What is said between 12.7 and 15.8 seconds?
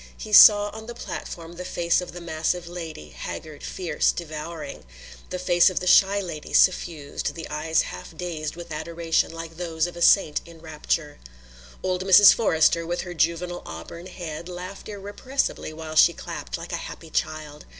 with her juvenile auburn head, laughed irrepressibly